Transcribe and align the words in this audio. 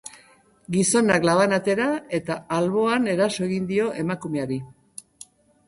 Gizonak 0.75 1.27
labana 1.29 1.59
atera 1.63 1.87
eta 2.21 2.39
alboan 2.57 3.07
eraso 3.15 3.47
egin 3.51 3.71
dio 3.75 3.93
emakumeari. 4.07 4.61